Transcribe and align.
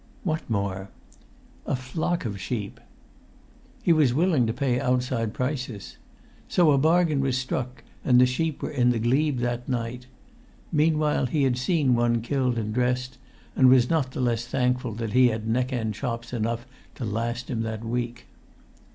"What 0.23 0.49
more?" 0.49 0.89
"A 1.67 1.75
flock 1.75 2.25
of 2.25 2.41
sheep." 2.41 2.79
He 3.83 3.93
was 3.93 4.15
willing 4.15 4.47
to 4.47 4.51
pay 4.53 4.79
outside 4.79 5.31
prices. 5.31 5.97
So 6.47 6.71
a 6.71 6.79
bargain 6.79 7.19
was 7.21 7.37
struck; 7.37 7.83
and 8.03 8.19
the 8.19 8.25
sheep 8.25 8.63
were 8.63 8.71
in 8.71 8.89
the 8.89 8.97
glebe 8.97 9.37
that 9.41 9.69
night. 9.69 10.07
Meanwhile 10.71 11.27
he 11.27 11.43
had 11.43 11.55
seen 11.59 11.93
one 11.93 12.21
killed 12.23 12.57
and 12.57 12.73
dressed, 12.73 13.19
and 13.55 13.69
was 13.69 13.91
not 13.91 14.09
the 14.09 14.21
less 14.21 14.47
thankful 14.47 14.93
that 14.93 15.13
he 15.13 15.27
had 15.27 15.47
neck 15.47 15.71
end 15.71 15.93
chops 15.93 16.33
enough 16.33 16.65
to 16.95 17.05
last 17.05 17.51
him 17.51 17.61
that 17.61 17.83
week. 17.85 18.25